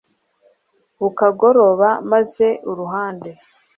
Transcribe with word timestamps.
Bukagoroba 0.99 1.89
maze 2.11 2.47
uruhande 2.71 3.31